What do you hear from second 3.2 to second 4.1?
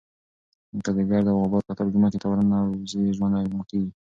اغېزمن کېږي.